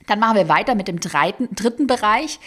[0.08, 2.40] Dann machen wir weiter mit dem dritten, dritten Bereich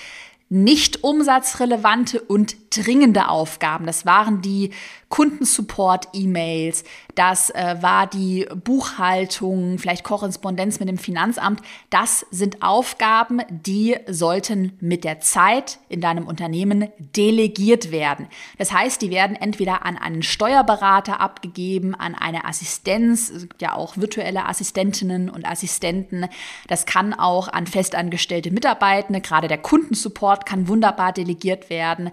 [0.53, 3.87] nicht umsatzrelevante und dringende Aufgaben.
[3.87, 4.71] Das waren die
[5.09, 6.85] Kundensupport-E-Mails,
[7.17, 11.61] das äh, war die Buchhaltung, vielleicht Korrespondenz mit dem Finanzamt.
[11.91, 18.29] Das sind Aufgaben, die sollten mit der Zeit in deinem Unternehmen delegiert werden.
[18.57, 23.75] Das heißt, die werden entweder an einen Steuerberater abgegeben, an eine Assistenz, es gibt ja
[23.75, 26.27] auch virtuelle Assistentinnen und Assistenten.
[26.69, 32.13] Das kann auch an festangestellte Mitarbeitende, gerade der Kundensupport kann wunderbar delegiert werden.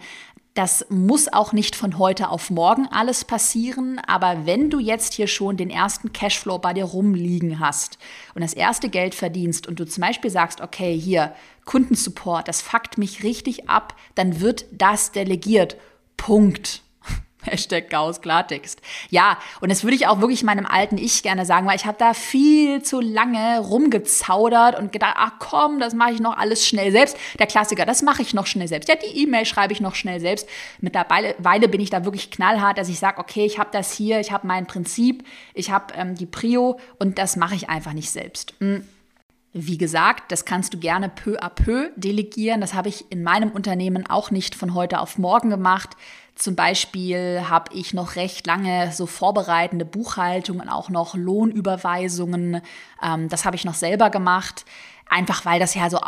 [0.58, 5.28] Das muss auch nicht von heute auf morgen alles passieren, aber wenn du jetzt hier
[5.28, 8.00] schon den ersten Cashflow bei dir rumliegen hast
[8.34, 12.98] und das erste Geld verdienst und du zum Beispiel sagst, okay, hier Kundensupport, das fuckt
[12.98, 15.78] mich richtig ab, dann wird das delegiert.
[16.18, 16.82] Punkt.
[17.48, 18.82] Hashtag Chaos Klartext.
[19.10, 21.98] Ja, und das würde ich auch wirklich meinem alten Ich gerne sagen, weil ich habe
[21.98, 26.92] da viel zu lange rumgezaudert und gedacht, ach komm, das mache ich noch alles schnell
[26.92, 27.18] selbst.
[27.40, 28.90] Der Klassiker, das mache ich noch schnell selbst.
[28.90, 30.48] Ja, die E-Mail schreibe ich noch schnell selbst.
[30.80, 34.32] Mittlerweile bin ich da wirklich knallhart, dass ich sage, okay, ich habe das hier, ich
[34.32, 38.54] habe mein Prinzip, ich habe ähm, die Prio und das mache ich einfach nicht selbst.
[38.60, 38.84] Mhm.
[39.60, 42.62] Wie gesagt, das kannst du gerne peu à peu delegieren.
[42.62, 45.96] Das habe ich in meinem Unternehmen auch nicht von heute auf morgen gemacht.
[46.38, 52.62] Zum Beispiel habe ich noch recht lange so vorbereitende Buchhaltung und auch noch Lohnüberweisungen.
[53.02, 54.64] Ähm, das habe ich noch selber gemacht.
[55.10, 56.00] Einfach weil das ja so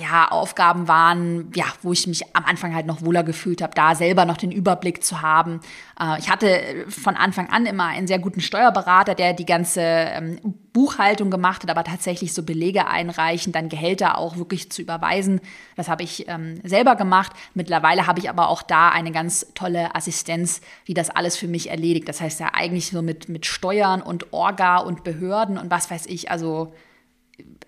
[0.00, 3.94] ja, Aufgaben waren, ja, wo ich mich am Anfang halt noch wohler gefühlt habe, da
[3.94, 5.60] selber noch den Überblick zu haben.
[6.00, 10.38] Äh, ich hatte von Anfang an immer einen sehr guten Steuerberater, der die ganze ähm,
[10.72, 15.40] Buchhaltung gemacht hat, aber tatsächlich so Belege einreichen, dann Gehälter auch wirklich zu überweisen.
[15.76, 17.32] Das habe ich ähm, selber gemacht.
[17.54, 21.70] Mittlerweile habe ich aber auch da eine ganz tolle Assistenz, die das alles für mich
[21.70, 22.08] erledigt.
[22.08, 26.06] Das heißt ja eigentlich so mit, mit Steuern und Orga und Behörden und was weiß
[26.06, 26.72] ich, also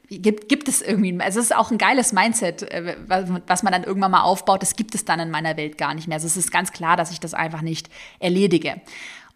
[0.08, 3.84] gibt, gibt es irgendwie, also es ist auch ein geiles Mindset, äh, was man dann
[3.84, 6.16] irgendwann mal aufbaut, das gibt es dann in meiner Welt gar nicht mehr.
[6.16, 8.80] Also es ist ganz klar, dass ich das einfach nicht erledige.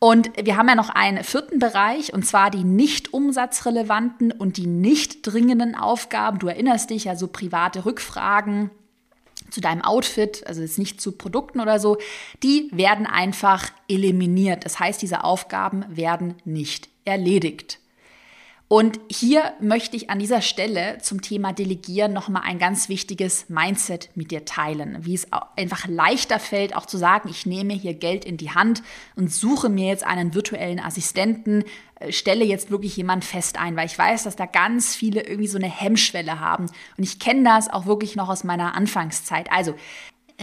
[0.01, 4.67] Und wir haben ja noch einen vierten Bereich, und zwar die nicht umsatzrelevanten und die
[4.67, 6.39] nicht dringenden Aufgaben.
[6.39, 8.71] Du erinnerst dich ja so private Rückfragen
[9.51, 11.97] zu deinem Outfit, also jetzt nicht zu Produkten oder so,
[12.43, 14.65] die werden einfach eliminiert.
[14.65, 17.79] Das heißt, diese Aufgaben werden nicht erledigt.
[18.67, 24.09] Und hier möchte ich an dieser Stelle zum Thema Delegieren nochmal ein ganz wichtiges Mindset
[24.15, 28.25] mit dir teilen, wie es einfach leichter fällt, auch zu sagen, ich nehme hier Geld
[28.25, 28.83] in die Hand
[29.17, 31.65] und suche mir jetzt einen virtuellen Assistenten,
[32.01, 35.49] äh, stelle jetzt wirklich jemand fest ein, weil ich weiß, dass da ganz viele irgendwie
[35.49, 36.67] so eine Hemmschwelle haben.
[36.97, 39.53] Und ich kenne das auch wirklich noch aus meiner Anfangszeit.
[39.53, 39.75] Also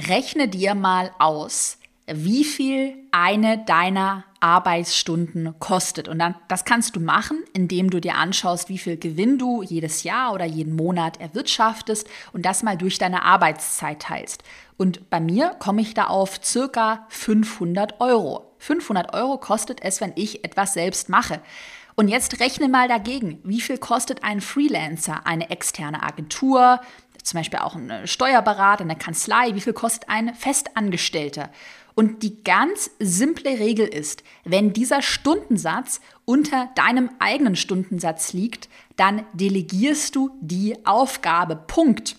[0.07, 1.79] rechne dir mal aus,
[2.13, 6.07] wie viel eine deiner Arbeitsstunden kostet.
[6.07, 10.03] Und dann, das kannst du machen, indem du dir anschaust, wie viel Gewinn du jedes
[10.03, 14.43] Jahr oder jeden Monat erwirtschaftest und das mal durch deine Arbeitszeit teilst.
[14.77, 18.55] Und bei mir komme ich da auf circa 500 Euro.
[18.57, 21.39] 500 Euro kostet es, wenn ich etwas selbst mache.
[21.95, 26.79] Und jetzt rechne mal dagegen, wie viel kostet ein Freelancer, eine externe Agentur,
[27.23, 31.49] zum Beispiel auch ein Steuerberater, eine Kanzlei, wie viel kostet ein Festangestellter?
[31.95, 39.25] Und die ganz simple Regel ist, wenn dieser Stundensatz unter deinem eigenen Stundensatz liegt, dann
[39.33, 41.55] delegierst du die Aufgabe.
[41.55, 42.15] Punkt.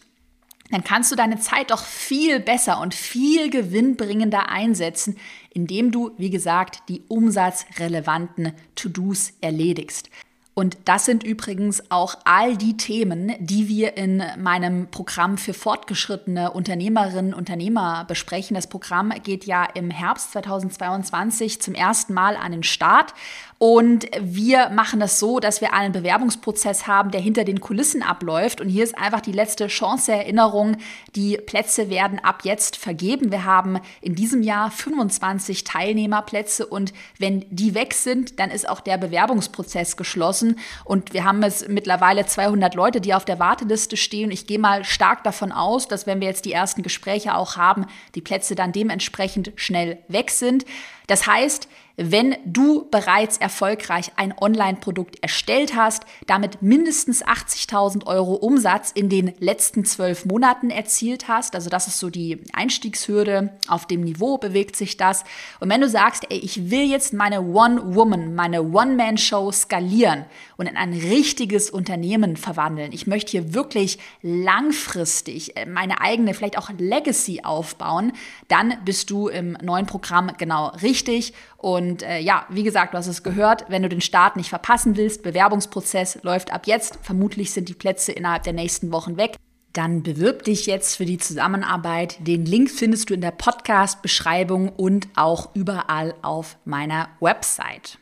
[0.71, 5.19] Dann kannst du deine Zeit doch viel besser und viel gewinnbringender einsetzen,
[5.53, 10.09] indem du, wie gesagt, die umsatzrelevanten To-Dos erledigst.
[10.55, 16.51] Und das sind übrigens auch all die Themen, die wir in meinem Programm für fortgeschrittene
[16.51, 18.55] Unternehmerinnen und Unternehmer besprechen.
[18.55, 23.15] Das Programm geht ja im Herbst 2022 zum ersten Mal an den Start.
[23.63, 28.61] Und wir machen das so, dass wir einen Bewerbungsprozess haben, der hinter den Kulissen abläuft.
[28.61, 30.79] Und hier ist einfach die letzte Chance Erinnerung.
[31.15, 33.31] Die Plätze werden ab jetzt vergeben.
[33.31, 38.81] Wir haben in diesem Jahr 25 Teilnehmerplätze und wenn die weg sind, dann ist auch
[38.81, 40.59] der Bewerbungsprozess geschlossen.
[40.85, 44.33] Und wir haben es mittlerweile 200 Leute, die auf der Warteliste stehen.
[44.33, 47.87] Ich gehe mal stark davon aus, dass wenn wir jetzt die ersten Gespräche auch haben,
[48.17, 50.65] die Plätze dann dementsprechend schnell weg sind.
[51.07, 51.69] Das heißt,
[52.11, 59.35] wenn du bereits erfolgreich ein Online-Produkt erstellt hast, damit mindestens 80.000 Euro Umsatz in den
[59.39, 61.55] letzten zwölf Monaten erzielt hast.
[61.55, 63.51] Also das ist so die Einstiegshürde.
[63.69, 65.25] Auf dem Niveau bewegt sich das.
[65.61, 70.25] Und wenn du sagst, ey, ich will jetzt meine One-Woman, meine One-Man-Show skalieren
[70.57, 72.93] und in ein richtiges Unternehmen verwandeln.
[72.93, 78.13] Ich möchte hier wirklich langfristig äh, meine eigene, vielleicht auch Legacy aufbauen.
[78.49, 81.35] Dann bist du im neuen Programm genau richtig.
[81.63, 84.97] Und äh, ja, wie gesagt, du hast es gehört, wenn du den Start nicht verpassen
[84.97, 86.99] willst, Bewerbungsprozess läuft ab jetzt.
[87.03, 89.37] Vermutlich sind die Plätze innerhalb der nächsten Wochen weg.
[89.73, 92.17] Dann bewirb dich jetzt für die Zusammenarbeit.
[92.27, 97.97] Den Link findest du in der Podcast-Beschreibung und auch überall auf meiner Website.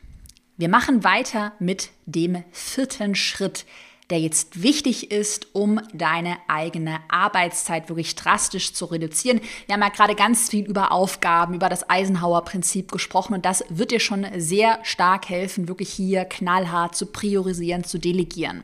[0.57, 3.67] Wir machen weiter mit dem vierten Schritt
[4.11, 9.41] der jetzt wichtig ist, um deine eigene Arbeitszeit wirklich drastisch zu reduzieren.
[9.65, 13.91] Wir haben ja gerade ganz viel über Aufgaben, über das Eisenhower-Prinzip gesprochen und das wird
[13.91, 18.63] dir schon sehr stark helfen, wirklich hier knallhart zu priorisieren, zu delegieren.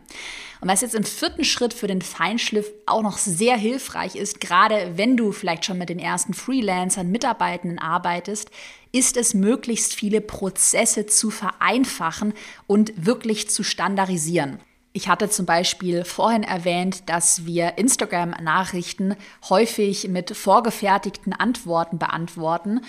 [0.60, 4.94] Und was jetzt im vierten Schritt für den Feinschliff auch noch sehr hilfreich ist, gerade
[4.96, 8.50] wenn du vielleicht schon mit den ersten Freelancern, Mitarbeitenden arbeitest,
[8.92, 12.34] ist es möglichst viele Prozesse zu vereinfachen
[12.66, 14.60] und wirklich zu standardisieren.
[14.98, 19.16] Ich hatte zum Beispiel vorhin erwähnt, dass wir Instagram-Nachrichten
[19.48, 22.82] häufig mit vorgefertigten Antworten beantworten.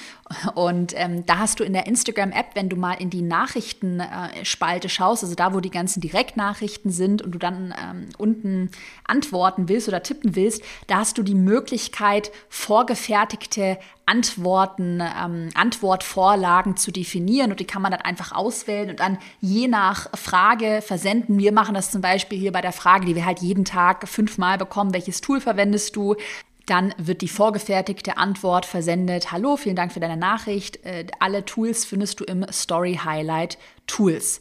[0.54, 5.22] Und ähm, da hast du in der Instagram-App, wenn du mal in die Nachrichtenspalte schaust,
[5.22, 8.70] also da, wo die ganzen Direktnachrichten sind und du dann ähm, unten
[9.04, 13.76] antworten willst oder tippen willst, da hast du die Möglichkeit, vorgefertigte
[14.08, 19.68] Antworten, ähm, Antwortvorlagen zu definieren und die kann man dann einfach auswählen und dann je
[19.68, 21.38] nach Frage versenden.
[21.38, 24.56] Wir machen das zum Beispiel hier bei der Frage, die wir halt jeden Tag fünfmal
[24.56, 26.16] bekommen, welches Tool verwendest du?
[26.64, 29.30] Dann wird die vorgefertigte Antwort versendet.
[29.30, 30.84] Hallo, vielen Dank für deine Nachricht.
[30.84, 34.40] Äh, alle Tools findest du im Story Highlight Tools.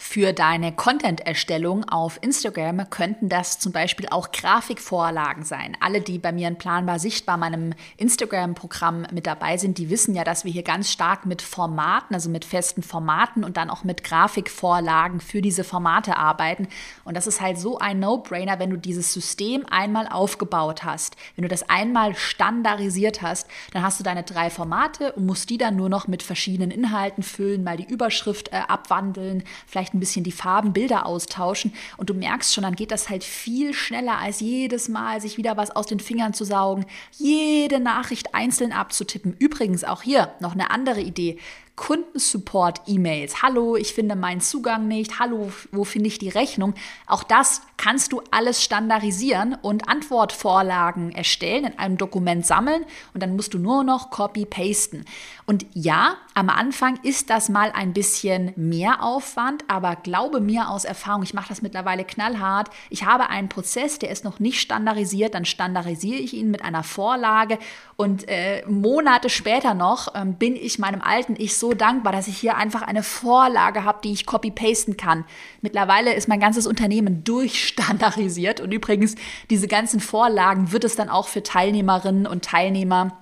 [0.00, 5.76] Für deine Content-Erstellung auf Instagram könnten das zum Beispiel auch Grafikvorlagen sein.
[5.80, 10.22] Alle, die bei mir in Planbar Sichtbar, meinem Instagram-Programm mit dabei sind, die wissen ja,
[10.22, 14.04] dass wir hier ganz stark mit Formaten, also mit festen Formaten und dann auch mit
[14.04, 16.68] Grafikvorlagen für diese Formate arbeiten.
[17.04, 21.42] Und das ist halt so ein No-Brainer, wenn du dieses System einmal aufgebaut hast, wenn
[21.42, 25.74] du das einmal standardisiert hast, dann hast du deine drei Formate und musst die dann
[25.74, 30.24] nur noch mit verschiedenen Inhalten füllen, mal die Überschrift äh, abwandeln, vielleicht vielleicht ein bisschen
[30.24, 34.40] die Farben, Bilder austauschen und du merkst schon, dann geht das halt viel schneller als
[34.40, 39.34] jedes Mal sich wieder was aus den Fingern zu saugen, jede Nachricht einzeln abzutippen.
[39.38, 41.38] Übrigens auch hier noch eine andere Idee.
[41.78, 43.40] Kundensupport-E-Mails.
[43.40, 45.20] Hallo, ich finde meinen Zugang nicht.
[45.20, 46.74] Hallo, wo finde ich die Rechnung?
[47.06, 53.36] Auch das kannst du alles standardisieren und Antwortvorlagen erstellen, in einem Dokument sammeln und dann
[53.36, 55.04] musst du nur noch copy-pasten.
[55.46, 60.84] Und ja, am Anfang ist das mal ein bisschen mehr Aufwand, aber glaube mir aus
[60.84, 62.68] Erfahrung, ich mache das mittlerweile knallhart.
[62.90, 66.82] Ich habe einen Prozess, der ist noch nicht standardisiert, dann standardisiere ich ihn mit einer
[66.82, 67.58] Vorlage
[67.96, 72.38] und äh, Monate später noch ähm, bin ich meinem alten Ich so dankbar, dass ich
[72.38, 75.24] hier einfach eine Vorlage habe, die ich copy-pasten kann.
[75.60, 79.14] Mittlerweile ist mein ganzes Unternehmen durchstandardisiert und übrigens
[79.50, 83.18] diese ganzen Vorlagen wird es dann auch für Teilnehmerinnen und Teilnehmer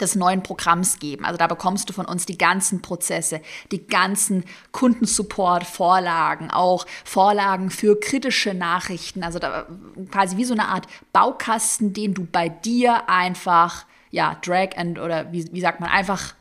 [0.00, 1.24] des neuen Programms geben.
[1.24, 3.40] Also da bekommst du von uns die ganzen Prozesse,
[3.72, 9.22] die ganzen Kundensupport-Vorlagen, auch Vorlagen für kritische Nachrichten.
[9.22, 9.66] Also da
[10.10, 15.32] quasi wie so eine Art Baukasten, den du bei dir einfach, ja, drag and oder
[15.32, 16.34] wie, wie sagt man, einfach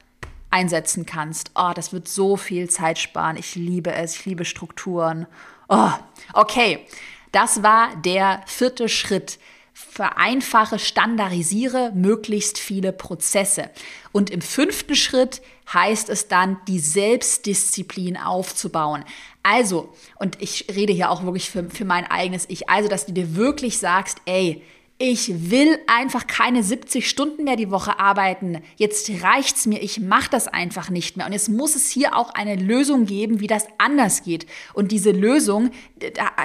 [0.50, 1.52] einsetzen kannst.
[1.56, 3.38] Oh, das wird so viel Zeit sparen.
[3.38, 4.16] Ich liebe es.
[4.16, 5.28] Ich liebe Strukturen.
[5.70, 5.92] Oh,
[6.34, 6.86] okay.
[7.32, 9.40] Das war der vierte Schritt
[9.74, 13.70] vereinfache, standardisiere möglichst viele Prozesse.
[14.14, 15.42] Und im fünften Schritt
[15.74, 19.04] heißt es dann, die Selbstdisziplin aufzubauen.
[19.44, 23.12] Also, und ich rede hier auch wirklich für, für mein eigenes Ich, also, dass du
[23.12, 24.62] dir wirklich sagst, ey,
[24.98, 28.62] ich will einfach keine 70 Stunden mehr die Woche arbeiten.
[28.78, 31.26] Jetzt reicht's mir, ich mache das einfach nicht mehr.
[31.26, 34.46] Und jetzt muss es hier auch eine Lösung geben, wie das anders geht.
[34.74, 35.72] Und diese Lösung,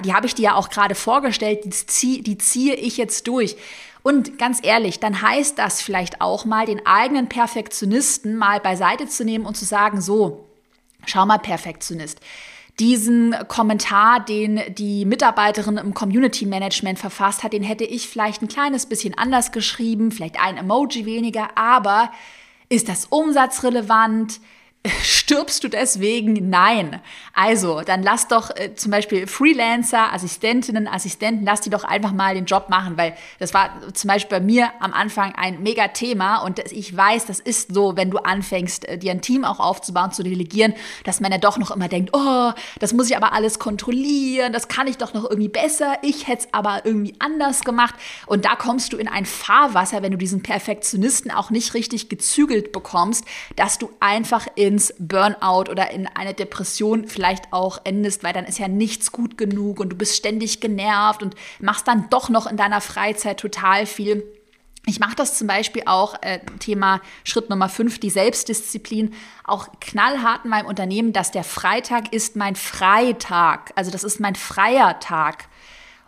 [0.05, 3.57] die habe ich dir ja auch gerade vorgestellt, die, ziehe, die ziehe ich jetzt durch.
[4.03, 9.25] Und ganz ehrlich, dann heißt das vielleicht auch mal, den eigenen Perfektionisten mal beiseite zu
[9.25, 10.49] nehmen und zu sagen, so,
[11.07, 12.21] schau mal, Perfektionist
[12.79, 18.49] diesen Kommentar, den die Mitarbeiterin im Community Management verfasst hat, den hätte ich vielleicht ein
[18.49, 22.11] kleines bisschen anders geschrieben, vielleicht ein Emoji weniger, aber
[22.69, 24.41] ist das umsatzrelevant?
[25.03, 26.49] Stirbst du deswegen?
[26.49, 27.03] Nein.
[27.35, 32.35] Also, dann lass doch äh, zum Beispiel Freelancer, Assistentinnen, Assistenten, lass die doch einfach mal
[32.35, 36.39] den Job machen, weil das war zum Beispiel bei mir am Anfang ein mega Thema
[36.39, 40.13] und ich weiß, das ist so, wenn du anfängst, äh, dir ein Team auch aufzubauen,
[40.13, 40.73] zu delegieren,
[41.05, 44.69] dass man ja doch noch immer denkt, oh, das muss ich aber alles kontrollieren, das
[44.69, 48.57] kann ich doch noch irgendwie besser, ich hätte es aber irgendwie anders gemacht und da
[48.57, 53.77] kommst du in ein Fahrwasser, wenn du diesen Perfektionisten auch nicht richtig gezügelt bekommst, dass
[53.77, 58.61] du einfach in ins Burnout oder in eine Depression vielleicht auch endest, weil dann ist
[58.61, 62.57] ja nichts gut genug und du bist ständig genervt und machst dann doch noch in
[62.57, 64.23] deiner Freizeit total viel.
[64.87, 70.45] Ich mache das zum Beispiel auch, äh, Thema Schritt Nummer 5, die Selbstdisziplin, auch knallhart
[70.45, 73.73] in meinem Unternehmen, dass der Freitag ist mein Freitag.
[73.75, 75.49] Also das ist mein freier Tag.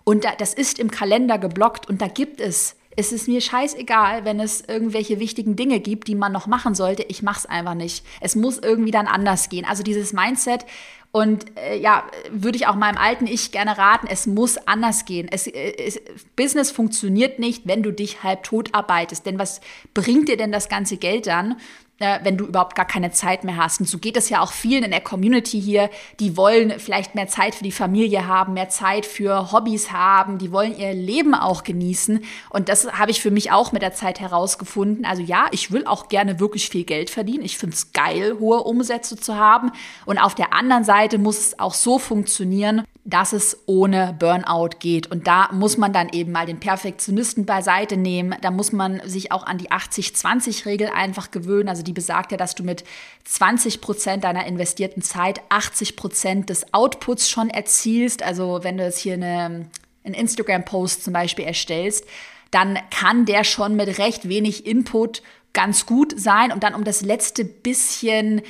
[0.05, 4.25] Und da, das ist im Kalender geblockt und da gibt es es ist mir scheißegal,
[4.25, 7.03] wenn es irgendwelche wichtigen Dinge gibt, die man noch machen sollte.
[7.05, 8.05] Ich mache es einfach nicht.
[8.21, 9.65] Es muss irgendwie dann anders gehen.
[9.65, 10.67] Also dieses Mindset
[11.13, 15.29] und äh, ja, würde ich auch meinem alten Ich gerne raten, es muss anders gehen.
[15.31, 16.01] Es, äh, es,
[16.37, 19.27] Business funktioniert nicht, wenn du dich halb tot arbeitest.
[19.27, 19.61] Denn was
[19.93, 21.61] bringt dir denn das ganze Geld dann?
[22.03, 23.81] Äh, wenn du überhaupt gar keine Zeit mehr hast.
[23.81, 25.89] Und so geht es ja auch vielen in der Community hier,
[26.21, 30.53] die wollen vielleicht mehr Zeit für die Familie haben, mehr Zeit für Hobbys haben, die
[30.53, 32.25] wollen ihr Leben auch genießen.
[32.51, 35.05] Und das habe ich für mich auch mit der Zeit herausgefunden.
[35.05, 37.45] Also ja, ich will auch gerne wirklich viel Geld verdienen.
[37.45, 39.71] Ich finde es geil, hohe Umsätze zu haben.
[40.05, 45.11] Und auf der anderen Seite muss es auch so funktionieren, dass es ohne Burnout geht.
[45.11, 48.37] Und da muss man dann eben mal den Perfektionisten beiseite nehmen.
[48.43, 51.69] Da muss man sich auch an die 80-20-Regel einfach gewöhnen.
[51.69, 52.85] Also die besagt ja, dass du mit
[53.25, 58.23] 20 Prozent deiner investierten Zeit 80 Prozent des Outputs schon erzielst.
[58.23, 59.69] Also wenn du jetzt hier eine,
[60.05, 62.07] einen Instagram-Post zum Beispiel erstellst,
[62.51, 65.23] dann kann der schon mit recht wenig Input
[65.53, 68.43] ganz gut sein und dann um das letzte bisschen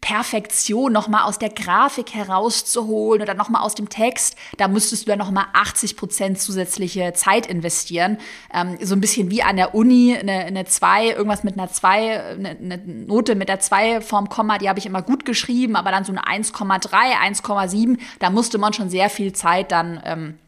[0.00, 5.18] Perfektion nochmal aus der Grafik herauszuholen oder nochmal aus dem Text, da müsstest du dann
[5.18, 8.18] nochmal 80 Prozent zusätzliche Zeit investieren.
[8.52, 12.20] Ähm, so ein bisschen wie an der Uni, eine, eine 2, irgendwas mit einer 2,
[12.20, 15.90] eine, eine Note mit der 2 vorm Komma, die habe ich immer gut geschrieben, aber
[15.90, 20.47] dann so eine 1,3, 1,7, da musste man schon sehr viel Zeit dann ähm, äh,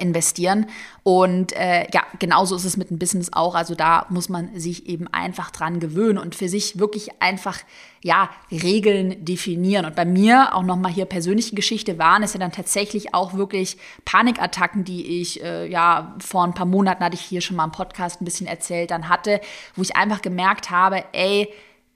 [0.00, 0.66] investieren.
[1.02, 3.54] Und äh, ja, genauso ist es mit dem Business auch.
[3.54, 7.58] Also da muss man sich eben einfach dran gewöhnen und für sich wirklich einfach
[8.02, 9.84] ja Regeln definieren.
[9.86, 13.76] Und bei mir auch nochmal hier persönliche Geschichte waren es ja dann tatsächlich auch wirklich
[14.04, 17.72] Panikattacken, die ich äh, ja vor ein paar Monaten hatte ich hier schon mal im
[17.72, 19.40] Podcast ein bisschen erzählt, dann hatte,
[19.76, 21.48] wo ich einfach gemerkt habe, ey,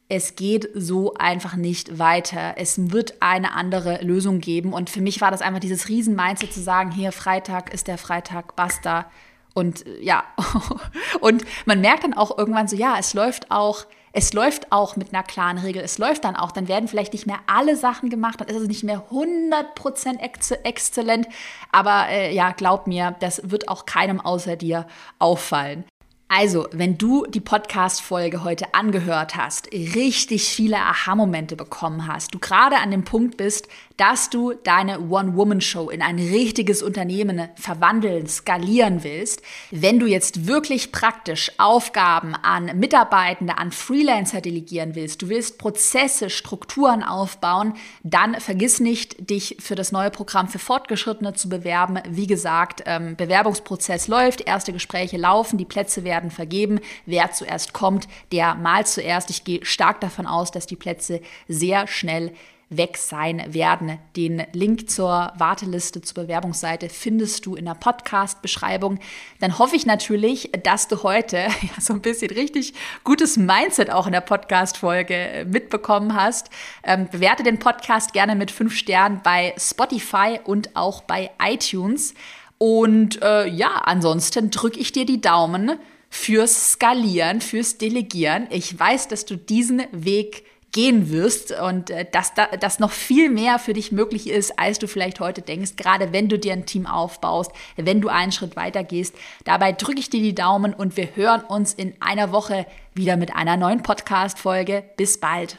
[0.09, 2.55] es geht so einfach nicht weiter.
[2.57, 4.73] Es wird eine andere Lösung geben.
[4.73, 8.57] Und für mich war das einfach dieses Riesen-Mindset zu sagen, hier Freitag ist der Freitag,
[8.57, 9.11] basta.
[9.53, 10.25] Und äh, ja,
[11.21, 15.13] und man merkt dann auch irgendwann so, ja, es läuft auch, es läuft auch mit
[15.13, 15.83] einer klaren Regel.
[15.83, 18.67] Es läuft dann auch, dann werden vielleicht nicht mehr alle Sachen gemacht, dann ist es
[18.67, 21.29] nicht mehr 100% ex exzellent.
[21.71, 24.87] Aber äh, ja, glaub mir, das wird auch keinem außer dir
[25.19, 25.85] auffallen.
[26.31, 32.77] Also, wenn du die Podcast-Folge heute angehört hast, richtig viele Aha-Momente bekommen hast, du gerade
[32.77, 33.67] an dem Punkt bist,
[33.97, 40.93] dass du deine One-Woman-Show in ein richtiges Unternehmen verwandeln, skalieren willst, wenn du jetzt wirklich
[40.93, 47.73] praktisch Aufgaben an Mitarbeitende, an Freelancer delegieren willst, du willst Prozesse, Strukturen aufbauen,
[48.03, 52.01] dann vergiss nicht, dich für das neue Programm für Fortgeschrittene zu bewerben.
[52.09, 56.81] Wie gesagt, ähm, Bewerbungsprozess läuft, erste Gespräche laufen, die Plätze werden vergeben.
[57.07, 59.31] Wer zuerst kommt, der mal zuerst.
[59.31, 62.33] Ich gehe stark davon aus, dass die Plätze sehr schnell
[62.71, 63.99] weg sein werden.
[64.17, 68.99] Den Link zur Warteliste, zur Bewerbungsseite findest du in der Podcast-Beschreibung.
[69.41, 74.07] Dann hoffe ich natürlich, dass du heute ja, so ein bisschen richtig gutes Mindset auch
[74.07, 76.51] in der Podcast-Folge äh, mitbekommen hast.
[76.83, 82.15] Ähm, bewerte den Podcast gerne mit fünf Sternen bei Spotify und auch bei iTunes.
[82.59, 85.79] Und äh, ja, ansonsten drücke ich dir die Daumen
[86.11, 88.47] fürs Skalieren, fürs Delegieren.
[88.51, 93.31] Ich weiß, dass du diesen Weg gehen wirst und äh, dass da, dass noch viel
[93.31, 96.67] mehr für dich möglich ist, als du vielleicht heute denkst, gerade wenn du dir ein
[96.67, 99.15] Team aufbaust, wenn du einen Schritt weiter gehst.
[99.45, 103.35] Dabei drücke ich dir die Daumen und wir hören uns in einer Woche wieder mit
[103.35, 104.85] einer neuen Podcast-Folge.
[104.97, 105.59] Bis bald.